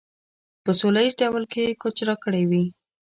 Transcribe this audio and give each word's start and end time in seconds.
په 0.63 0.71
سوله 0.79 0.99
ایز 1.03 1.13
ډول 1.21 1.43
یې 1.55 1.79
کوچ 1.81 1.97
راکړی 2.09 2.43
وي. 2.49 2.63